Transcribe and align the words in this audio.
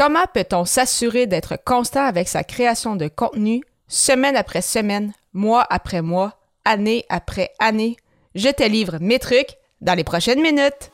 Comment 0.00 0.24
peut-on 0.32 0.64
s'assurer 0.64 1.26
d'être 1.26 1.58
constant 1.62 2.06
avec 2.06 2.26
sa 2.26 2.42
création 2.42 2.96
de 2.96 3.06
contenu 3.06 3.60
semaine 3.86 4.34
après 4.34 4.62
semaine, 4.62 5.12
mois 5.34 5.66
après 5.68 6.00
mois, 6.00 6.38
année 6.64 7.04
après 7.10 7.50
année? 7.58 7.98
Je 8.34 8.48
te 8.48 8.62
livre 8.62 8.96
mes 8.98 9.18
trucs 9.18 9.58
dans 9.82 9.92
les 9.92 10.02
prochaines 10.02 10.40
minutes. 10.40 10.90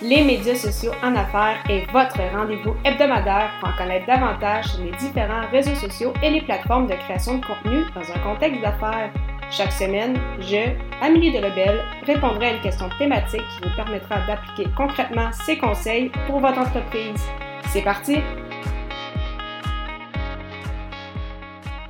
Les 0.00 0.24
médias 0.24 0.54
sociaux 0.54 0.92
en 1.02 1.14
affaires 1.16 1.62
est 1.68 1.84
votre 1.92 2.16
rendez-vous 2.34 2.74
hebdomadaire 2.82 3.50
pour 3.60 3.68
en 3.68 3.76
connaître 3.76 4.06
davantage 4.06 4.68
sur 4.68 4.82
les 4.82 4.92
différents 4.92 5.46
réseaux 5.50 5.74
sociaux 5.74 6.14
et 6.22 6.30
les 6.30 6.40
plateformes 6.40 6.86
de 6.86 6.94
création 6.94 7.36
de 7.36 7.44
contenu 7.44 7.84
dans 7.94 8.10
un 8.10 8.18
contexte 8.20 8.62
d'affaires. 8.62 9.12
Chaque 9.50 9.72
semaine, 9.72 10.18
je, 10.40 10.72
Amélie 11.02 11.30
Delebel, 11.30 11.82
répondrai 12.06 12.46
à 12.46 12.52
une 12.54 12.62
question 12.62 12.88
thématique 12.96 13.44
qui 13.54 13.68
vous 13.68 13.76
permettra 13.76 14.26
d'appliquer 14.26 14.70
concrètement 14.74 15.30
ces 15.44 15.58
conseils 15.58 16.10
pour 16.26 16.40
votre 16.40 16.58
entreprise. 16.58 17.20
C'est 17.72 17.82
parti! 17.82 18.16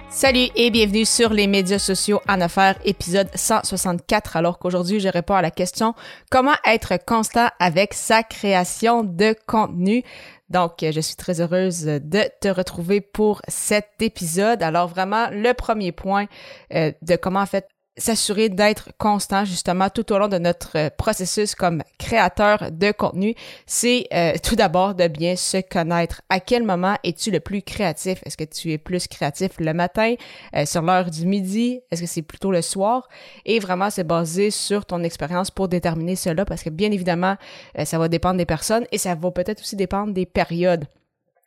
Salut 0.09 0.48
et 0.57 0.71
bienvenue 0.71 1.05
sur 1.05 1.34
les 1.34 1.47
médias 1.47 1.79
sociaux 1.79 2.21
en 2.27 2.41
affaires, 2.41 2.79
épisode 2.84 3.29
164. 3.34 4.37
Alors 4.37 4.59
qu'aujourd'hui, 4.59 4.98
je 4.98 5.09
réponds 5.09 5.34
à 5.34 5.43
la 5.43 5.51
question 5.51 5.95
comment 6.31 6.55
être 6.65 6.95
constant 7.05 7.48
avec 7.61 7.93
sa 7.93 8.23
création 8.23 9.05
de 9.05 9.37
contenu? 9.47 10.03
Donc, 10.48 10.77
je 10.81 11.01
suis 11.01 11.17
très 11.17 11.41
heureuse 11.43 11.84
de 11.84 12.23
te 12.41 12.48
retrouver 12.48 13.03
pour 13.03 13.43
cet 13.48 14.01
épisode. 14.01 14.62
Alors, 14.62 14.89
vraiment, 14.89 15.29
le 15.31 15.53
premier 15.53 15.93
point 15.93 16.27
euh, 16.73 16.93
de 17.03 17.17
comment 17.17 17.41
en 17.41 17.47
fait 17.47 17.69
s'assurer 17.96 18.48
d'être 18.48 18.91
constant 18.98 19.45
justement 19.45 19.88
tout 19.88 20.12
au 20.12 20.18
long 20.18 20.28
de 20.28 20.38
notre 20.38 20.77
euh, 20.77 20.91
processus 20.96 21.55
comme 21.55 21.82
créateur 21.98 22.70
de 22.70 22.92
contenu, 22.92 23.34
c'est 23.66 24.06
euh, 24.12 24.34
tout 24.42 24.56
d'abord 24.56 24.95
de 24.95 25.09
bien 25.09 25.36
se 25.36 25.59
connaître. 25.62 26.22
À 26.28 26.41
quel 26.41 26.62
moment 26.62 26.96
es-tu 27.05 27.30
le 27.30 27.41
plus 27.41 27.62
créatif? 27.62 28.20
Est-ce 28.24 28.36
que 28.36 28.45
tu 28.45 28.72
es 28.72 28.78
plus 28.78 29.06
créatif 29.09 29.52
le 29.59 29.72
matin, 29.72 30.14
euh, 30.55 30.66
sur 30.66 30.83
l'heure 30.83 31.11
du 31.11 31.27
midi? 31.27 31.80
Est-ce 31.91 32.03
que 32.03 32.06
c'est 32.06 32.22
plutôt 32.22 32.53
le 32.53 32.62
soir? 32.62 33.08
Et 33.44 33.58
vraiment, 33.58 33.91
c'est 33.91 34.05
basé 34.05 34.50
sur 34.50 34.84
ton 34.84 35.03
expérience 35.03 35.50
pour 35.50 35.69
déterminer 35.69 36.16
cela 36.16 36.44
parce 36.44 36.62
que 36.62 36.70
bien 36.70 36.91
évidemment, 36.91 37.36
ça 37.84 37.98
va 37.98 38.08
dépendre 38.08 38.36
des 38.36 38.47
personnes 38.47 38.86
et 38.92 38.98
ça 38.98 39.14
va 39.14 39.31
peut-être 39.31 39.60
aussi 39.60 39.77
dépendre 39.77 40.12
des 40.12 40.27
périodes. 40.27 40.86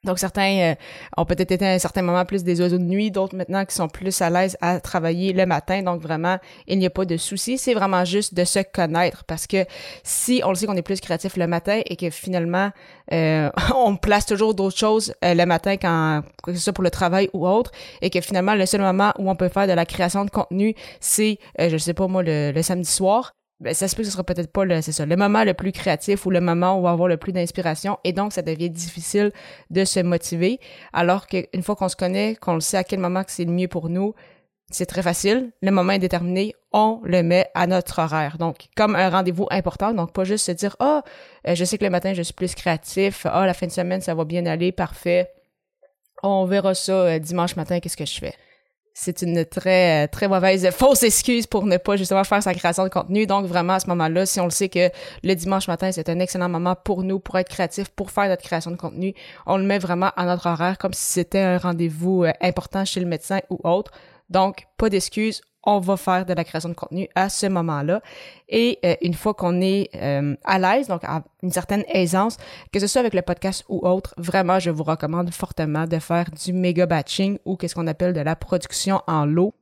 Donc 0.06 0.18
certains 0.18 0.60
euh, 0.60 0.76
ont 1.18 1.26
peut-être 1.26 1.52
été 1.52 1.66
à 1.66 1.72
un 1.72 1.80
certain 1.80 2.02
moment 2.02 2.24
plus 2.24 2.46
des 2.46 2.62
oiseaux 2.62 2.78
de 2.78 2.84
nuit, 2.84 3.12
d'autres 3.12 3.36
maintenant 3.36 3.66
qui 3.66 3.76
sont 3.76 3.90
plus 3.90 4.22
à 4.22 4.30
l'aise 4.30 4.56
à 4.62 4.80
travailler 4.80 5.34
le 5.34 5.46
matin. 5.46 5.82
Donc 5.82 6.02
vraiment, 6.02 6.38
il 6.68 6.80
n'y 6.80 6.86
a 6.86 6.90
pas 6.90 7.04
de 7.04 7.18
souci. 7.18 7.58
C'est 7.58 7.74
vraiment 7.74 8.06
juste 8.06 8.34
de 8.34 8.46
se 8.46 8.60
connaître 8.60 9.26
parce 9.26 9.46
que 9.46 9.66
si 10.04 10.42
on 10.46 10.50
le 10.50 10.56
sait 10.56 10.68
qu'on 10.68 10.78
est 10.78 10.82
plus 10.82 11.02
créatif 11.02 11.36
le 11.36 11.48
matin 11.48 11.82
et 11.86 11.98
que 11.98 12.10
finalement 12.10 12.72
euh, 13.12 13.50
on 13.76 13.98
place 13.98 14.26
toujours 14.26 14.54
d'autres 14.54 14.78
choses 14.78 15.14
euh, 15.26 15.34
le 15.34 15.46
matin 15.46 15.76
quand 15.76 16.22
que 16.44 16.54
ce 16.54 16.60
soit 16.60 16.74
pour 16.74 16.84
le 16.84 16.92
travail 16.92 17.30
ou 17.34 17.46
autre 17.46 17.72
et 18.02 18.10
que 18.10 18.22
finalement 18.22 18.56
le 18.56 18.66
seul 18.66 18.82
moment 18.82 19.12
où 19.20 19.30
on 19.30 19.36
peut 19.36 19.50
faire 19.50 19.68
de 19.68 19.74
la 19.74 19.86
création 19.86 20.24
de 20.24 20.30
contenu 20.30 20.76
c'est 21.00 21.40
je 21.60 21.78
sais 21.78 21.94
pas 21.94 22.08
moi 22.08 22.24
le 22.24 22.62
samedi 22.62 22.90
soir 22.90 23.34
ben, 23.60 23.74
ça 23.74 23.88
se 23.88 23.96
peut 23.96 24.04
que 24.04 24.08
ce 24.08 24.14
sera 24.14 24.24
peut-être 24.24 24.52
pas 24.52 24.64
le, 24.64 24.82
c'est 24.82 24.92
ça, 24.92 25.06
le 25.06 25.16
moment 25.16 25.44
le 25.44 25.54
plus 25.54 25.72
créatif 25.72 26.26
ou 26.26 26.30
le 26.30 26.40
moment 26.40 26.76
où 26.76 26.80
on 26.80 26.82
va 26.84 26.92
avoir 26.92 27.10
le 27.10 27.18
plus 27.18 27.34
d'inspiration 27.34 27.98
et 28.04 28.14
donc 28.14 28.32
ça 28.32 28.42
devient 28.42 28.70
difficile 28.70 29.32
de 29.70 29.84
se 29.84 30.00
motiver 30.00 30.60
alors 30.94 31.28
qu'une 31.28 31.64
fois 31.64 31.76
qu'on 31.76 31.90
se 31.90 31.96
connaît, 31.96 32.36
qu'on 32.36 32.54
le 32.54 32.62
sait 32.62 32.78
à 32.78 32.84
quel 32.84 33.00
moment 33.00 33.24
que 33.24 33.32
c'est 33.32 33.46
le 33.46 33.52
mieux 33.52 33.68
pour 33.68 33.90
nous, 33.90 34.16
c'est 34.72 34.86
très 34.86 35.02
facile. 35.02 35.52
Le 35.62 35.72
moment 35.72 35.94
est 35.94 36.00
déterminé, 36.00 36.54
on 36.72 37.02
le 37.04 37.24
met 37.24 37.50
à 37.56 37.66
notre 37.68 38.00
horaire. 38.00 38.38
Donc, 38.38 38.68
comme 38.76 38.96
un 38.96 39.10
rendez-vous 39.10 39.48
important, 39.50 39.94
donc 39.94 40.14
pas 40.14 40.24
juste 40.24 40.46
se 40.46 40.52
dire, 40.52 40.76
ah, 40.80 41.02
oh, 41.04 41.52
je 41.54 41.66
sais 41.66 41.78
que 41.78 41.84
le 41.84 41.90
matin, 41.90 42.14
je 42.14 42.22
suis 42.22 42.34
plus 42.34 42.54
créatif. 42.54 43.26
Ah, 43.26 43.46
la 43.46 43.54
fin 43.54 43.66
de 43.66 43.72
semaine, 43.72 44.02
ça 44.02 44.14
va 44.14 44.26
bien 44.26 44.46
aller, 44.46 44.72
parfait. 44.72 45.32
On 46.22 46.46
verra 46.46 46.76
ça 46.76 46.92
euh, 46.92 47.20
dimanche 47.20 47.56
matin, 47.56 47.80
qu'est-ce 47.80 47.98
que 47.98 48.06
je 48.06 48.20
fais 48.20 48.36
c'est 49.02 49.22
une 49.22 49.46
très 49.46 50.10
très 50.10 50.28
mauvaise 50.28 50.70
fausse 50.72 51.04
excuse 51.04 51.48
pour 51.48 51.66
ne 51.66 51.78
pas 51.78 51.96
justement 51.96 52.26
faire 52.26 52.44
sa 52.44 52.54
création 52.54 52.84
de 52.84 52.90
contenu. 52.90 53.26
Donc 53.26 53.46
vraiment 53.46 53.74
à 53.74 53.80
ce 53.80 53.88
moment-là, 53.88 54.26
si 54.26 54.42
on 54.42 54.44
le 54.44 54.50
sait 54.52 54.68
que 54.68 54.90
le 55.24 55.34
dimanche 55.36 55.70
matin 55.70 55.90
c'est 55.94 56.10
un 56.10 56.20
excellent 56.20 56.50
moment 56.50 56.76
pour 56.76 57.04
nous 57.04 57.20
pour 57.20 57.38
être 57.38 57.48
créatif, 57.48 57.88
pour 57.90 58.12
faire 58.12 58.28
notre 58.28 58.44
création 58.44 58.72
de 58.72 58.76
contenu, 58.76 59.14
on 59.46 59.58
le 59.58 59.64
met 59.64 59.80
vraiment 59.80 60.12
à 60.18 60.26
notre 60.26 60.48
horaire 60.48 60.78
comme 60.78 60.94
si 60.94 61.14
c'était 61.14 61.40
un 61.40 61.58
rendez-vous 61.58 62.26
euh, 62.26 62.34
important 62.42 62.84
chez 62.84 63.00
le 63.00 63.06
médecin 63.06 63.40
ou 63.50 63.58
autre. 63.64 63.92
Donc 64.30 64.68
pas 64.78 64.90
d'excuses, 64.90 65.42
on 65.64 65.80
va 65.80 65.98
faire 65.98 66.26
de 66.26 66.34
la 66.34 66.44
création 66.44 66.70
de 66.70 66.74
contenu 66.74 67.08
à 67.16 67.30
ce 67.30 67.48
moment-là. 67.48 68.02
Et 68.48 68.80
euh, 68.86 68.96
une 69.02 69.14
fois 69.14 69.34
qu'on 69.34 69.62
est 69.62 69.90
euh, 69.96 70.36
à 70.44 70.60
l'aise, 70.60 70.88
donc 70.88 71.04
à 71.04 71.24
une 71.44 71.52
certaine 71.52 71.84
aisance, 71.88 72.38
que 72.72 72.80
ce 72.80 72.88
soit 72.88 73.02
avec 73.02 73.14
le 73.14 73.22
podcast 73.22 73.66
ou 73.70 73.86
autre, 73.88 74.14
vraiment, 74.18 74.60
je 74.60 74.70
vous 74.70 74.84
recommande 74.84 75.32
fortement 75.34 75.86
de 75.86 76.00
faire 76.00 76.26
du 76.32 76.54
méga 76.54 76.86
batching 76.86 77.38
ou 77.46 77.56
qu'est-ce 77.56 77.76
qu'on 77.76 77.88
appelle 77.88 78.14
de 78.14 78.22
la 78.22 78.36
production 78.36 79.02
en 79.08 79.26
lot. 79.26 79.54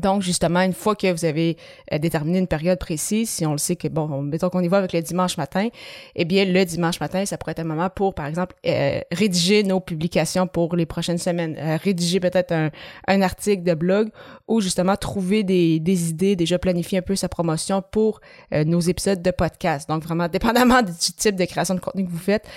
Donc, 0.00 0.22
justement, 0.22 0.60
une 0.60 0.72
fois 0.72 0.96
que 0.96 1.12
vous 1.12 1.26
avez 1.26 1.58
euh, 1.92 1.98
déterminé 1.98 2.38
une 2.38 2.46
période 2.46 2.78
précise, 2.78 3.28
si 3.28 3.44
on 3.44 3.52
le 3.52 3.58
sait 3.58 3.76
que, 3.76 3.88
bon, 3.88 4.22
mettons 4.22 4.48
qu'on 4.48 4.62
y 4.62 4.68
va 4.68 4.78
avec 4.78 4.94
le 4.94 5.02
dimanche 5.02 5.36
matin, 5.36 5.68
eh 6.16 6.24
bien, 6.24 6.46
le 6.46 6.64
dimanche 6.64 6.98
matin, 6.98 7.26
ça 7.26 7.36
pourrait 7.36 7.52
être 7.52 7.60
un 7.60 7.64
moment 7.64 7.90
pour, 7.90 8.14
par 8.14 8.26
exemple, 8.26 8.54
euh, 8.66 9.00
rédiger 9.12 9.62
nos 9.64 9.80
publications 9.80 10.46
pour 10.46 10.76
les 10.76 10.86
prochaines 10.86 11.18
semaines, 11.18 11.56
euh, 11.58 11.76
rédiger 11.76 12.20
peut-être 12.20 12.52
un, 12.52 13.22
article 13.22 13.62
de 13.62 13.74
blog 13.74 14.08
ou 14.48 14.60
justement 14.62 14.96
trouver 14.96 15.42
des, 15.42 15.78
des 15.78 16.10
idées, 16.10 16.36
déjà 16.36 16.58
planifier 16.58 16.98
un 16.98 17.02
peu 17.02 17.14
sa 17.14 17.28
promotion 17.28 17.82
pour 17.82 18.20
nos 18.50 18.80
épisodes 18.80 19.22
de 19.22 19.30
podcast. 19.30 19.88
Donc, 19.88 20.02
vraiment, 20.02 20.26
dépendamment 20.32 20.82
du 20.82 20.92
type 20.92 21.36
de 21.36 21.44
création 21.44 21.74
de 21.74 21.80
contenu 21.80 22.06
que 22.06 22.10
vous 22.10 22.18
faites, 22.18 22.48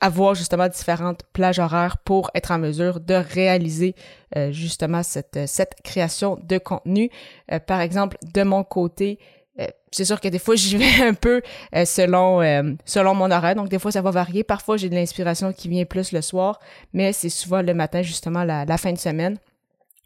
avoir 0.00 0.34
justement 0.34 0.68
différentes 0.68 1.22
plages 1.32 1.58
horaires 1.58 1.98
pour 1.98 2.30
être 2.34 2.50
en 2.50 2.58
mesure 2.58 3.00
de 3.00 3.14
réaliser 3.14 3.94
euh, 4.36 4.50
justement 4.50 5.02
cette, 5.02 5.36
euh, 5.36 5.44
cette 5.46 5.74
création 5.84 6.38
de 6.42 6.58
contenu. 6.58 7.10
Euh, 7.52 7.58
par 7.58 7.80
exemple, 7.80 8.16
de 8.34 8.42
mon 8.42 8.64
côté, 8.64 9.18
c'est 9.92 10.06
sûr 10.06 10.22
que 10.22 10.28
des 10.28 10.38
fois 10.38 10.54
j'y 10.56 10.78
vais 10.78 11.02
un 11.02 11.12
peu 11.12 11.42
selon 11.84 12.40
selon 12.86 13.14
mon 13.14 13.30
horaire. 13.30 13.56
Donc 13.56 13.68
des 13.68 13.78
fois 13.78 13.92
ça 13.92 14.00
va 14.00 14.10
varier. 14.10 14.42
Parfois 14.42 14.78
j'ai 14.78 14.88
de 14.88 14.94
l'inspiration 14.94 15.52
qui 15.52 15.68
vient 15.68 15.84
plus 15.84 16.12
le 16.12 16.22
soir 16.22 16.60
mais 16.94 17.12
c'est 17.12 17.28
souvent 17.28 17.60
le 17.60 17.74
matin 17.74 18.00
justement 18.00 18.42
la, 18.42 18.64
la 18.64 18.78
fin 18.78 18.92
de 18.92 18.98
semaine 18.98 19.36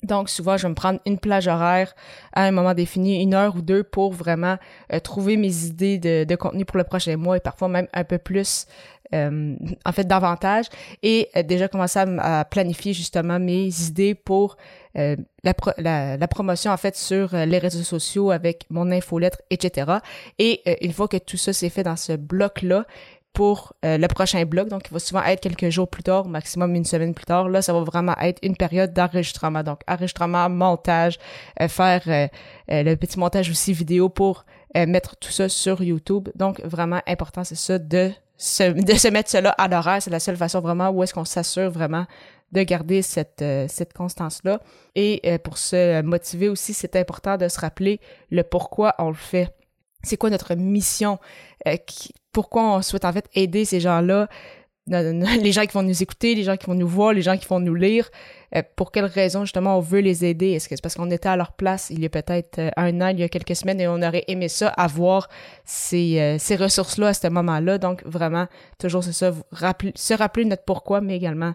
donc, 0.05 0.29
souvent, 0.29 0.57
je 0.57 0.63
vais 0.65 0.69
me 0.71 0.75
prendre 0.75 1.01
une 1.07 1.19
plage 1.19 1.49
horaire 1.49 1.95
à 2.33 2.45
un 2.45 2.51
moment 2.51 2.75
défini, 2.75 3.23
une 3.23 3.35
heure 3.35 3.57
ou 3.57 3.63
deux, 3.63 3.83
pour 3.83 4.13
vraiment 4.13 4.57
trouver 5.03 5.37
mes 5.37 5.65
idées 5.65 5.99
de, 5.99 6.25
de, 6.25 6.37
contenu 6.37 6.65
pour 6.65 6.79
le 6.79 6.85
prochain 6.85 7.17
mois 7.17 7.37
et 7.37 7.41
parfois 7.41 7.69
même 7.69 7.89
un 7.93 8.05
peu 8.05 8.19
plus 8.19 8.67
euh, 9.15 9.55
en 9.85 9.93
fait 9.93 10.05
davantage 10.05 10.67
et 11.03 11.29
euh, 11.37 11.43
déjà 11.43 11.69
commencer 11.69 12.01
à, 12.01 12.45
planifier 12.47 12.95
justement 12.95 13.39
mes 13.39 13.69
idées 13.83 14.15
pour 14.15 14.57
euh, 14.97 15.15
la, 15.45 16.17
la, 16.17 16.29
promotion 16.29 16.73
en 16.73 16.77
fait 16.79 16.97
sur 16.97 17.37
les 17.37 17.59
réseaux 17.59 17.83
sociaux 17.83 18.31
avec 18.31 18.65
mon 18.71 18.91
infolettre, 18.91 19.39
etc. 19.51 19.99
Et 20.39 20.63
une 20.85 20.93
fois 20.93 21.07
que 21.07 21.19
tout 21.19 21.37
ça 21.37 21.53
s'est 21.53 21.69
fait 21.69 21.83
dans 21.83 21.97
ce 21.97 22.15
bloc-là, 22.15 22.87
pour 23.35 23.75
le 23.83 24.07
prochain 24.07 24.45
bloc, 24.45 24.69
donc 24.69 24.85
il 24.89 24.93
va 24.93 24.99
souvent 24.99 25.23
être 25.25 25.41
quelques 25.41 25.69
jours 25.69 25.89
plus 25.89 26.03
tard, 26.03 26.27
maximum 26.27 26.75
une 26.75 26.85
semaine 26.85 27.13
plus 27.13 27.27
tard. 27.27 27.49
Là, 27.49 27.61
ça 27.61 27.73
va 27.73 27.81
vraiment 27.81 28.17
être 28.21 28.39
une 28.43 28.57
période 28.57 28.93
d'enregistrement. 28.95 29.63
Donc, 29.63 29.81
enregistrement, 29.87 30.49
montage, 30.49 31.19
faire 31.69 32.31
le 32.69 32.95
petit 32.95 33.19
montage 33.19 33.51
aussi 33.51 33.73
vidéo 33.73 34.09
pour 34.09 34.47
mettre 34.75 35.17
tout 35.17 35.31
ça 35.31 35.49
sur 35.49 35.83
YouTube. 35.83 36.29
Donc, 36.35 36.61
vraiment 36.65 37.01
important, 37.07 37.45
c'est 37.45 37.57
ça, 37.57 37.79
de 37.79 38.13
de 38.59 38.95
se 38.95 39.09
mettre 39.09 39.31
cela 39.31 39.51
à 39.51 39.69
l'horaire, 39.69 40.03
c'est 40.03 40.11
la 40.11 40.21
seule 40.21 40.37
façon 40.37 40.61
vraiment 40.61 40.91
où 40.91 41.03
est-ce 41.03 41.15
qu'on 41.15 41.25
s'assure 41.25 41.71
vraiment 41.71 42.05
de 42.53 42.63
garder 42.63 43.03
cette, 43.03 43.43
euh, 43.43 43.67
cette 43.69 43.93
constance-là. 43.93 44.61
Et 44.95 45.21
euh, 45.27 45.39
pour 45.39 45.59
se 45.59 46.03
motiver 46.03 46.49
aussi, 46.49 46.73
c'est 46.73 46.97
important 46.97 47.37
de 47.37 47.49
se 47.49 47.61
rappeler 47.61 48.01
le 48.31 48.43
pourquoi 48.43 48.95
on 48.99 49.09
le 49.09 49.15
fait. 49.15 49.55
C'est 50.03 50.17
quoi 50.17 50.31
notre 50.31 50.55
mission? 50.55 51.19
Euh, 51.67 51.77
pourquoi 52.35 52.77
on 52.77 52.83
souhaite 52.83 53.07
en 53.07 53.13
fait 53.13 53.29
aider 53.35 53.65
ces 53.65 53.81
gens-là 53.81 54.29
les 54.87 55.53
gens 55.53 55.63
qui 55.63 55.73
vont 55.73 55.83
nous 55.83 56.03
écouter, 56.03 56.35
les 56.35 56.43
gens 56.43 56.59
qui 56.59 56.67
vont 56.67 56.75
nous 56.75 56.89
voir, 56.89 57.15
les 57.15 57.23
gens 57.23 57.39
qui 57.39 57.47
vont 57.47 57.61
nous 57.61 57.75
lire, 57.75 58.11
euh, 58.55 58.63
pour 58.77 58.93
quelles 58.93 59.07
raisons 59.07 59.45
justement 59.45 59.79
on 59.79 59.81
veut 59.81 60.01
les 60.01 60.27
aider? 60.27 60.51
Est-ce 60.51 60.69
que 60.69 60.77
c'est 60.77 60.83
parce 60.83 60.95
qu'on 60.95 61.11
était 61.11 61.29
à 61.29 61.37
leur 61.37 61.53
place 61.53 61.89
il 61.89 62.03
y 62.03 62.07
a 62.07 62.11
peut-être 62.11 62.59
euh, 62.59 62.71
un 62.77 63.01
an, 63.01 63.09
il 63.09 63.19
y 63.19 63.23
a 63.23 63.29
quelques 63.31 63.57
semaines 63.57 63.81
et 63.81 63.89
on 63.89 64.03
aurait 64.03 64.25
aimé 64.29 64.49
ça, 64.49 64.69
avoir 64.69 65.29
ces, 65.65 66.21
euh, 66.21 66.37
ces 66.39 66.57
ressources-là 66.57 67.09
à 67.09 67.15
ce 67.15 67.29
moment-là? 67.29 67.79
Donc 67.79 68.05
vraiment, 68.05 68.47
toujours 68.79 69.03
c'est 69.03 69.15
ça, 69.15 69.33
se 69.95 70.15
rappeler 70.15 70.45
notre 70.45 70.65
pourquoi, 70.65 71.01
mais 71.01 71.17
également 71.17 71.55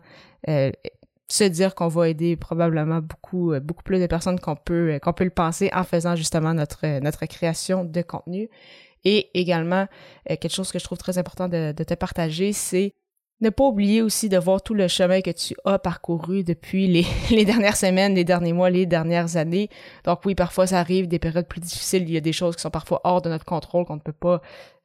se 1.32 1.44
dire 1.44 1.76
qu'on 1.76 1.90
va 1.90 2.10
aider 2.10 2.36
probablement 2.36 3.02
beaucoup 3.02 3.54
beaucoup 3.62 3.84
plus 3.84 4.00
de 4.00 4.08
personnes 4.08 4.40
qu'on 4.40 4.56
peut 4.56 4.98
qu'on 5.00 5.14
peut 5.14 5.26
le 5.26 5.30
penser 5.30 5.70
en 5.74 5.84
faisant 5.84 6.16
justement 6.16 6.56
notre 6.56 7.00
notre 7.02 7.28
création 7.28 7.86
de 7.86 8.02
contenu. 8.02 8.50
Et 9.06 9.30
également, 9.34 9.88
quelque 10.28 10.50
chose 10.50 10.72
que 10.72 10.80
je 10.80 10.84
trouve 10.84 10.98
très 10.98 11.18
important 11.18 11.48
de, 11.48 11.72
te 11.72 11.94
partager, 11.94 12.54
c'est 12.54 12.94
ne 13.42 13.50
pas 13.50 13.64
oublier 13.64 14.02
aussi 14.02 14.28
de 14.28 14.38
voir 14.38 14.62
tout 14.62 14.74
le 14.74 14.90
chemin 14.90 15.22
que 15.22 15.32
tu 15.32 15.56
as 15.64 15.80
parcouru 15.80 16.44
depuis 16.44 16.88
les, 16.88 17.06
les, 17.32 17.46
dernières 17.46 17.78
semaines, 17.78 18.16
les 18.16 18.26
derniers 18.26 18.52
mois, 18.52 18.70
les 18.70 18.86
dernières 18.86 19.38
années. 19.38 19.70
Donc 20.04 20.26
oui, 20.26 20.36
parfois 20.36 20.68
ça 20.68 20.80
arrive 20.80 21.08
des 21.08 21.20
périodes 21.20 21.48
plus 21.48 21.62
difficiles, 21.62 22.04
il 22.04 22.12
y 22.12 22.18
a 22.18 22.22
des 22.22 22.34
choses 22.34 22.58
qui 22.58 22.62
sont 22.62 22.70
parfois 22.70 23.00
hors 23.06 23.22
de 23.22 23.30
notre 23.30 23.46
contrôle, 23.46 23.86
qu'on 23.86 23.96
ne 23.96 24.02
peut 24.02 24.12
pas, 24.12 24.42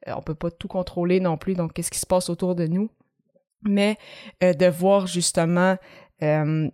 euh, 0.07 0.13
on 0.15 0.21
peut 0.21 0.35
pas 0.35 0.51
tout 0.51 0.69
contrôler 0.69 1.19
non 1.19 1.35
plus. 1.35 1.53
Donc 1.53 1.73
qu'est-ce 1.73 1.91
qui 1.91 1.99
se 1.99 2.05
passe 2.05 2.29
autour 2.29 2.55
de 2.55 2.67
nous? 2.67 2.89
mais 3.65 3.97
euh, 4.43 4.53
de 4.53 4.67
voir 4.67 5.07
justement 5.07 5.77
euh, 6.23 6.69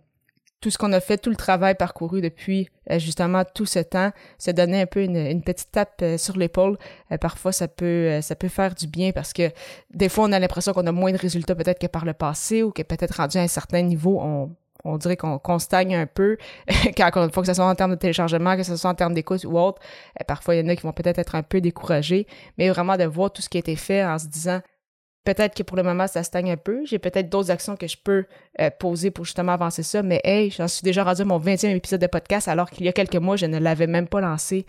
tout 0.62 0.70
ce 0.70 0.78
qu'on 0.78 0.92
a 0.92 1.00
fait, 1.00 1.18
tout 1.18 1.28
le 1.28 1.36
travail 1.36 1.74
parcouru 1.74 2.22
depuis 2.22 2.70
euh, 2.90 2.98
justement 2.98 3.42
tout 3.44 3.66
ce 3.66 3.80
temps, 3.80 4.12
se 4.38 4.50
donner 4.50 4.80
un 4.80 4.86
peu 4.86 5.02
une, 5.02 5.42
petite 5.42 5.72
tape 5.72 6.02
sur 6.16 6.38
l'épaule. 6.38 6.78
parfois, 7.20 7.52
ça 7.52 7.68
peut, 7.68 8.20
ça 8.22 8.34
peut 8.34 8.48
faire 8.48 8.74
du 8.74 8.86
bien 8.86 9.12
parce 9.12 9.34
que 9.34 9.50
des 9.92 10.08
fois, 10.08 10.24
on 10.24 10.32
a 10.32 10.38
l'impression 10.38 10.72
qu'on 10.72 10.86
a 10.86 10.92
moins 10.92 11.12
de 11.12 11.18
résultats 11.18 11.54
peut-être 11.54 11.78
que 11.78 11.86
par 11.86 12.06
le 12.06 12.14
passé 12.14 12.62
ou 12.62 12.70
que 12.70 12.82
peut-être 12.82 13.16
rendu 13.16 13.36
à 13.36 13.42
un 13.42 13.48
certain 13.48 13.82
niveau, 13.82 14.18
on, 14.22 14.54
on 14.84 14.96
dirait 14.98 15.16
qu'on 15.16 15.58
stagne 15.58 15.94
un 15.94 16.06
peu, 16.06 16.36
encore 17.00 17.24
une 17.24 17.32
fois, 17.32 17.42
que 17.42 17.46
ce 17.46 17.54
soit 17.54 17.66
en 17.66 17.74
termes 17.74 17.92
de 17.92 17.96
téléchargement, 17.96 18.56
que 18.56 18.62
ce 18.62 18.76
soit 18.76 18.90
en 18.90 18.94
termes 18.94 19.14
d'écoute 19.14 19.44
ou 19.44 19.58
autre, 19.58 19.80
parfois 20.26 20.54
il 20.54 20.64
y 20.64 20.66
en 20.66 20.68
a 20.68 20.76
qui 20.76 20.82
vont 20.82 20.92
peut-être 20.92 21.18
être 21.18 21.34
un 21.34 21.42
peu 21.42 21.60
découragés, 21.60 22.26
mais 22.58 22.68
vraiment 22.68 22.96
de 22.96 23.04
voir 23.04 23.30
tout 23.30 23.42
ce 23.42 23.48
qui 23.48 23.58
a 23.58 23.60
été 23.60 23.76
fait 23.76 24.04
en 24.04 24.18
se 24.18 24.26
disant, 24.26 24.60
Peut-être 25.24 25.54
que 25.54 25.62
pour 25.62 25.76
le 25.76 25.84
moment, 25.84 26.08
ça 26.08 26.24
stagne 26.24 26.50
un 26.50 26.56
peu. 26.56 26.84
J'ai 26.84 26.98
peut-être 26.98 27.28
d'autres 27.28 27.50
actions 27.52 27.76
que 27.76 27.86
je 27.86 27.96
peux 27.96 28.24
euh, 28.60 28.70
poser 28.70 29.12
pour 29.12 29.24
justement 29.24 29.52
avancer 29.52 29.84
ça. 29.84 30.02
Mais 30.02 30.20
hey, 30.24 30.50
j'en 30.50 30.66
suis 30.66 30.82
déjà 30.82 31.04
rendu 31.04 31.22
à 31.22 31.24
mon 31.24 31.38
20e 31.38 31.76
épisode 31.76 32.00
de 32.00 32.08
podcast 32.08 32.48
alors 32.48 32.70
qu'il 32.70 32.84
y 32.86 32.88
a 32.88 32.92
quelques 32.92 33.16
mois, 33.16 33.36
je 33.36 33.46
ne 33.46 33.58
l'avais 33.58 33.86
même 33.86 34.08
pas 34.08 34.20
lancé. 34.20 34.66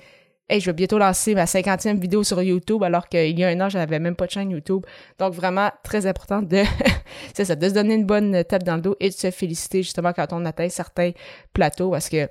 Hey, 0.49 0.59
je 0.59 0.67
vais 0.67 0.73
bientôt 0.73 0.99
lancer 0.99 1.33
ma 1.33 1.45
50e 1.45 1.99
vidéo 1.99 2.23
sur 2.23 2.39
YouTube 2.41 2.83
alors 2.83 3.07
qu'il 3.07 3.39
y 3.39 3.43
a 3.43 3.47
un 3.47 3.59
an, 3.61 3.69
je 3.69 3.77
n'avais 3.79 3.97
même 3.97 4.15
pas 4.15 4.27
de 4.27 4.31
chaîne 4.31 4.51
YouTube. 4.51 4.85
Donc 5.17 5.33
vraiment 5.33 5.71
très 5.83 6.05
important 6.05 6.43
de, 6.43 6.63
ça, 7.33 7.55
de 7.55 7.69
se 7.69 7.73
donner 7.73 7.95
une 7.95 8.05
bonne 8.05 8.43
tape 8.43 8.63
dans 8.63 8.75
le 8.75 8.81
dos 8.81 8.95
et 8.99 9.09
de 9.09 9.13
se 9.13 9.31
féliciter 9.31 9.81
justement 9.81 10.13
quand 10.13 10.27
on 10.33 10.45
atteint 10.45 10.69
certains 10.69 11.11
plateaux 11.53 11.89
parce 11.91 12.09
que 12.09 12.29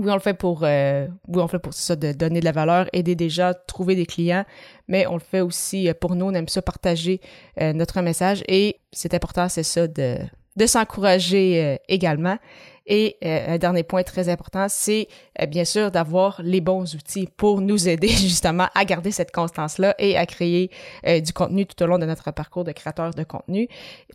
oui, 0.00 0.10
on 0.10 0.14
le 0.14 0.20
fait 0.20 0.34
pour, 0.34 0.60
euh, 0.62 1.06
oui, 1.28 1.38
on 1.38 1.42
le 1.42 1.48
fait 1.48 1.58
pour 1.58 1.74
ça, 1.74 1.94
de 1.94 2.12
donner 2.12 2.40
de 2.40 2.44
la 2.46 2.52
valeur, 2.52 2.86
aider 2.94 3.28
gens, 3.28 3.52
trouver 3.66 3.94
des 3.94 4.06
clients, 4.06 4.44
mais 4.88 5.06
on 5.06 5.14
le 5.14 5.20
fait 5.20 5.42
aussi 5.42 5.88
euh, 5.88 5.92
pour 5.92 6.14
nous, 6.14 6.24
on 6.24 6.32
aime 6.32 6.48
ça 6.48 6.62
partager 6.62 7.20
euh, 7.60 7.74
notre 7.74 8.00
message 8.00 8.42
et 8.48 8.80
c'est 8.92 9.12
important, 9.12 9.50
c'est 9.50 9.62
ça, 9.62 9.86
de, 9.86 10.16
de 10.56 10.66
s'encourager 10.66 11.78
également. 11.88 12.38
Et 12.86 13.18
un 13.22 13.58
dernier 13.58 13.84
point 13.84 14.02
très 14.02 14.28
important, 14.28 14.66
c'est 14.68 15.06
bien 15.48 15.64
sûr 15.64 15.92
d'avoir 15.92 16.40
les 16.42 16.60
bons 16.60 16.96
outils 16.96 17.28
pour 17.36 17.60
nous 17.60 17.88
aider 17.88 18.08
justement 18.08 18.66
à 18.74 18.84
garder 18.84 19.12
cette 19.12 19.30
constance-là 19.30 19.94
et 19.98 20.16
à 20.16 20.26
créer 20.26 20.70
du 21.04 21.32
contenu 21.32 21.66
tout 21.66 21.80
au 21.84 21.86
long 21.86 21.98
de 21.98 22.06
notre 22.06 22.32
parcours 22.32 22.64
de 22.64 22.72
créateur 22.72 23.12
de 23.12 23.22
contenu. 23.22 23.68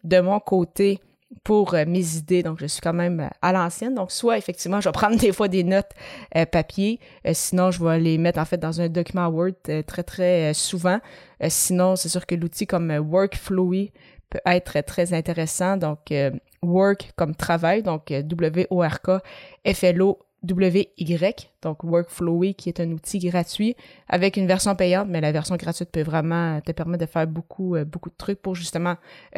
De 0.04 0.20
mon 0.20 0.42
côté, 0.42 1.00
pour 1.44 1.74
euh, 1.74 1.86
mes 1.88 2.18
idées. 2.18 2.44
Donc, 2.44 2.60
je 2.60 2.66
suis 2.66 2.82
quand 2.82 2.94
même 2.94 3.20
euh, 3.20 3.28
à 3.42 3.52
l'ancienne. 3.52 3.96
Donc, 3.96 4.12
soit 4.12 4.38
effectivement, 4.38 4.82
je 4.82 4.90
vais 4.90 4.94
prendre 4.94 5.18
des 5.20 5.32
fois 5.32 5.48
des 5.48 5.64
notes 5.64 5.92
euh, 6.36 6.46
papier. 6.46 7.00
sinon, 7.34 7.72
je 7.72 7.84
vais 7.84 8.00
les 8.00 8.18
mettre 8.18 8.40
en 8.40 8.46
fait 8.46 8.58
dans 8.58 8.82
un 8.82 8.90
document 8.90 9.28
Word 9.28 9.54
très, 9.88 10.04
très 10.04 10.54
souvent. 10.54 11.00
sinon, 11.48 11.96
c'est 11.96 12.10
sûr 12.10 12.26
que 12.26 12.36
l'outil 12.36 12.68
comme 12.68 12.92
Workflowy 12.92 13.92
peut 14.30 14.40
être 14.46 14.82
très 14.82 15.14
intéressant. 15.14 15.78
Donc, 15.78 16.14
Work 16.62 17.12
comme 17.16 17.36
travail, 17.36 17.84
donc 17.84 18.12
W-O-R-K, 18.12 19.22
F-L-O 19.68 20.20
W-Y, 20.44 21.52
donc 21.64 21.84
Workflowy, 21.84 22.54
qui 22.54 22.70
est 22.70 22.80
un 22.80 22.92
outil 22.92 23.18
gratuit 23.20 23.76
avec 24.08 24.38
une 24.38 24.46
version 24.46 24.76
payante, 24.76 25.08
mais 25.10 25.22
la 25.22 25.32
version 25.32 25.56
gratuite 25.56 25.90
peut 25.92 26.04
vraiment 26.04 26.62
te 26.62 26.72
permettre 26.72 27.06
de 27.06 27.10
faire 27.10 27.26
beaucoup, 27.26 27.76
beaucoup 27.86 28.10
de 28.10 28.16
trucs 28.16 28.42
pour 28.42 28.54
justement 28.54 28.96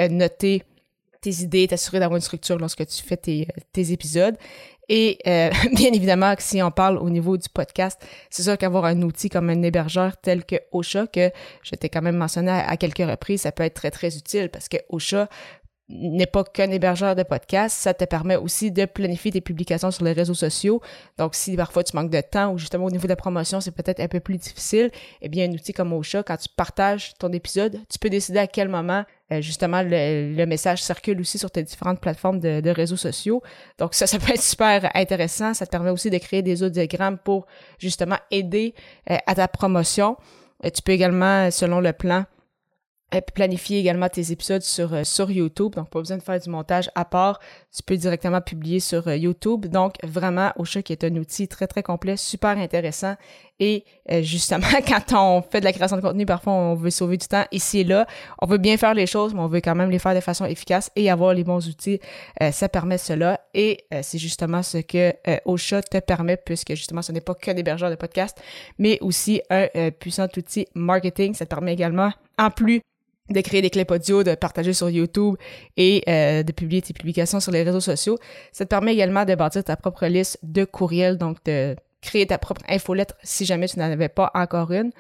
noter 0.10 0.64
tes 1.22 1.42
idées, 1.42 1.68
t'assurer 1.68 2.00
d'avoir 2.00 2.18
une 2.18 2.22
structure 2.22 2.58
lorsque 2.58 2.86
tu 2.86 3.04
fais 3.04 3.18
tes, 3.18 3.48
tes 3.74 3.92
épisodes. 3.92 4.38
Et 4.90 5.20
euh, 5.28 5.50
bien 5.76 5.92
évidemment, 5.92 6.34
si 6.40 6.62
on 6.62 6.72
parle 6.72 6.98
au 6.98 7.10
niveau 7.10 7.38
du 7.38 7.50
podcast, 7.50 8.02
c'est 8.30 8.44
sûr 8.44 8.58
qu'avoir 8.58 8.86
un 8.86 9.02
outil 9.02 9.30
comme 9.30 9.50
un 9.50 9.62
hébergeur 9.62 10.18
tel 10.18 10.46
que 10.46 10.56
Ocha, 10.72 11.08
que 11.08 11.32
je 11.64 11.76
t'ai 11.76 11.90
quand 11.90 12.02
même 12.02 12.18
mentionné 12.18 12.52
à, 12.52 12.70
à, 12.70 12.78
quelques 12.78 13.00
reprises, 13.00 13.42
ça 13.42 13.52
peut 13.52 13.64
être 13.64 13.76
très, 13.76 13.92
très 13.92 14.16
utile 14.16 14.50
parce 14.50 14.70
que 14.70 14.78
Ocha 14.90 15.28
n'est 15.90 16.26
pas 16.26 16.44
qu'un 16.44 16.70
hébergeur 16.70 17.16
de 17.16 17.24
podcast, 17.24 17.78
ça 17.78 17.94
te 17.94 18.04
permet 18.04 18.36
aussi 18.36 18.72
de 18.72 18.86
planifier 18.86 19.32
tes 19.32 19.40
publications 19.40 19.90
sur 19.90 20.04
les 20.04 20.12
réseaux 20.12 20.34
sociaux. 20.34 20.82
Donc, 21.18 21.34
si 21.34 21.56
parfois 21.56 21.84
tu 21.84 21.96
manques 21.96 22.10
de 22.10 22.20
temps 22.20 22.52
ou 22.52 22.58
justement 22.58 22.86
au 22.86 22.92
niveau 22.92 23.04
de 23.04 23.10
la 23.10 23.16
promotion, 23.16 23.62
c'est 23.62 23.72
peut-être 23.72 24.02
un 24.02 24.10
peu 24.10 24.20
plus 24.20 24.38
difficile, 24.38 24.92
eh 25.22 25.30
bien, 25.30 25.50
un 25.50 25.54
outil 25.54 25.72
comme 25.72 25.94
Ocha, 25.94 26.24
quand 26.24 26.36
tu 26.36 26.50
partages 26.50 27.14
ton 27.18 27.32
épisode, 27.32 27.80
tu 27.90 28.00
peux 28.00 28.10
décider 28.10 28.40
à 28.40 28.48
quel 28.48 28.68
moment, 28.68 29.06
euh, 29.32 29.42
justement, 29.42 29.82
le, 29.82 30.46
message 30.46 30.84
circule 30.84 31.22
aussi 31.22 31.38
sur 31.38 31.52
tes 31.52 31.64
différentes 31.64 32.02
plateformes 32.02 32.40
de, 32.40 32.70
réseaux 32.70 32.98
sociaux. 32.98 33.42
Donc, 33.78 33.94
ça, 33.94 34.08
ça 34.08 34.20
peut 34.20 34.34
être 34.34 34.44
super 34.44 34.92
intéressant. 34.94 35.54
Ça 35.54 35.66
te 35.66 35.72
permet 35.72 35.90
aussi 35.90 36.10
de 36.10 36.18
créer 36.18 36.42
des 36.42 36.64
audiogrammes 36.64 37.18
pour, 37.18 37.48
justement, 37.80 38.18
aider 38.30 38.74
euh, 39.10 39.18
à 39.26 39.36
ta 39.36 39.48
promotion. 39.48 40.18
Et 40.64 40.72
tu 40.72 40.82
peux 40.82 40.92
également, 40.92 41.50
selon 41.52 41.80
le 41.80 41.94
plan, 41.94 42.26
planifier 43.34 43.80
également 43.80 44.10
tes 44.10 44.32
épisodes 44.32 44.62
sur, 44.62 44.94
euh, 44.94 45.04
sur 45.04 45.32
YouTube, 45.32 45.76
donc 45.76 45.90
pas 45.90 46.00
besoin 46.00 46.18
de 46.18 46.22
faire 46.22 46.40
du 46.40 46.50
montage 46.50 46.90
à 46.94 47.06
part, 47.06 47.40
tu 47.74 47.82
peux 47.84 47.96
directement 47.96 48.42
publier 48.42 48.82
sur 48.82 49.08
euh, 49.08 49.16
YouTube. 49.16 49.68
Donc 49.68 49.94
vraiment, 50.04 50.52
Ocha 50.58 50.82
qui 50.82 50.92
est 50.92 51.04
un 51.06 51.16
outil 51.16 51.48
très 51.48 51.68
très 51.68 51.84
complet, 51.84 52.18
super 52.18 52.58
intéressant. 52.58 53.16
Et 53.60 53.86
euh, 54.12 54.22
justement, 54.22 54.68
quand 54.88 55.14
on 55.14 55.42
fait 55.42 55.62
de 55.62 55.66
la 55.66 55.72
création 55.72 55.96
de 55.96 56.02
contenu, 56.02 56.26
parfois 56.26 56.54
on 56.54 56.76
veut 56.76 56.90
sauver 56.90 57.16
du 57.16 57.28
temps 57.28 57.46
ici 57.52 57.80
et 57.80 57.84
là. 57.86 58.08
On 58.42 58.46
veut 58.46 58.58
bien 58.58 58.76
faire 58.76 58.94
les 58.94 59.08
choses, 59.08 59.34
mais 59.34 59.40
on 59.40 59.48
veut 59.48 59.62
quand 59.62 59.76
même 59.76 59.90
les 59.90 60.00
faire 60.00 60.14
de 60.14 60.20
façon 60.20 60.46
efficace 60.46 60.92
et 60.98 61.10
avoir 61.10 61.34
les 61.34 61.46
bons 61.46 61.66
outils. 61.68 62.00
ça 62.52 62.70
permet 62.70 62.98
cela. 62.98 63.40
Et 63.54 63.86
c'est 64.02 64.18
justement 64.18 64.62
ce 64.62 64.78
que 64.80 65.14
Ocha 65.46 65.82
te 65.82 66.00
permet, 66.00 66.38
puisque 66.38 66.76
justement 66.76 67.02
ce 67.02 67.12
n'est 67.12 67.22
pas 67.22 67.34
qu'un 67.34 67.56
hébergeur 67.56 67.90
de 67.90 67.96
podcast, 67.96 68.40
mais 68.78 69.00
aussi 69.02 69.42
un 69.50 69.68
puissant 69.92 70.28
outil 70.38 70.68
marketing. 70.76 71.34
Ça 71.34 71.46
te 71.46 71.50
permet 71.50 71.74
également, 71.74 72.12
en 72.38 72.52
plus 72.52 72.82
de 73.30 73.42
créer 73.42 73.62
des 73.62 73.70
clips 73.70 73.92
audio, 73.92 74.24
de 74.24 74.36
partager 74.36 74.74
sur 74.74 74.90
YouTube 74.90 75.36
et 75.76 76.04
euh, 76.08 76.44
de 76.44 76.52
publier 76.52 76.82
tes 76.82 76.94
publications 76.94 77.40
sur 77.40 77.52
les 77.52 77.64
réseaux 77.64 77.82
sociaux. 77.82 78.18
Ça 78.52 78.66
te 78.66 78.70
permet 78.70 78.94
également 78.94 79.26
de 79.26 79.36
bâtir 79.36 79.64
ta 79.64 79.76
propre 79.76 80.06
liste 80.08 80.40
de 80.44 80.64
courriels, 80.66 81.18
donc 81.18 81.44
de 81.46 81.76
créer 82.02 82.26
ta 82.26 82.38
propre 82.38 82.62
infolettre 82.70 83.16
si 83.24 83.46
jamais 83.46 83.68
tu 83.68 83.80
n'en 83.80 83.92
avais 83.92 84.10
pas 84.10 84.32
encore 84.34 84.72
une. 84.72 84.92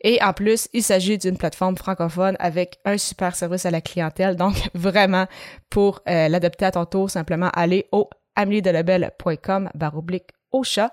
Et 0.00 0.22
en 0.22 0.34
plus, 0.34 0.68
il 0.74 0.82
s'agit 0.82 1.16
d'une 1.16 1.38
plateforme 1.38 1.76
francophone 1.76 2.36
avec 2.38 2.78
un 2.84 2.98
super 2.98 3.34
service 3.34 3.64
à 3.64 3.70
la 3.70 3.80
clientèle. 3.80 4.36
Donc, 4.36 4.54
vraiment, 4.74 5.26
pour 5.70 6.02
euh, 6.08 6.28
l'adopter 6.28 6.66
à 6.66 6.72
ton 6.72 6.84
tour, 6.84 7.10
simplement 7.10 7.48
aller 7.54 7.86
au 7.90 8.10
ameliedelabel.com 8.36 9.70
baroblique 9.74 10.28
au 10.52 10.62
chat 10.62 10.92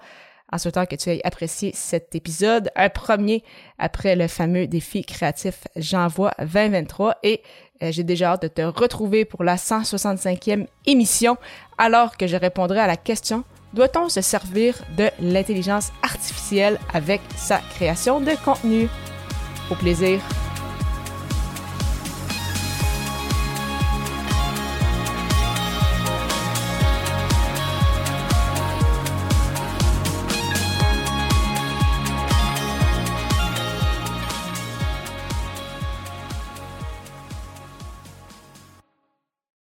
en 0.51 0.57
souhaitant 0.57 0.85
que 0.85 0.95
tu 0.95 1.09
aies 1.09 1.21
apprécié 1.23 1.71
cet 1.73 2.15
épisode. 2.15 2.69
Un 2.75 2.89
premier 2.89 3.43
après 3.77 4.15
le 4.15 4.27
fameux 4.27 4.67
défi 4.67 5.03
créatif 5.03 5.63
J'envoie 5.75 6.33
2023 6.39 7.17
et 7.23 7.41
euh, 7.83 7.91
j'ai 7.91 8.03
déjà 8.03 8.31
hâte 8.31 8.43
de 8.43 8.47
te 8.47 8.61
retrouver 8.61 9.25
pour 9.25 9.43
la 9.43 9.55
165e 9.55 10.67
émission 10.85 11.37
alors 11.77 12.17
que 12.17 12.27
je 12.27 12.35
répondrai 12.35 12.79
à 12.79 12.87
la 12.87 12.97
question 12.97 13.43
doit-on 13.73 14.09
se 14.09 14.21
servir 14.21 14.75
de 14.97 15.09
l'intelligence 15.21 15.91
artificielle 16.03 16.77
avec 16.93 17.21
sa 17.37 17.59
création 17.59 18.19
de 18.19 18.31
contenu? 18.43 18.89
Au 19.69 19.75
plaisir! 19.75 20.19